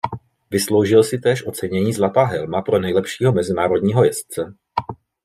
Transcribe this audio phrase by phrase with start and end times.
[0.51, 4.53] Vysloužil si též ocenění „Zlatá helma“ pro nejlepšího mezinárodního jezdce.